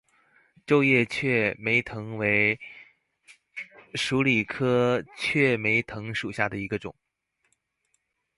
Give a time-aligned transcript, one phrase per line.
[0.65, 2.59] 皱叶雀梅藤为
[3.93, 6.95] 鼠李科雀梅藤属下的一个种。